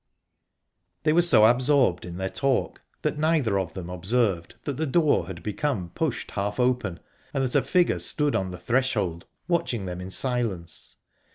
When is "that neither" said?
3.03-3.59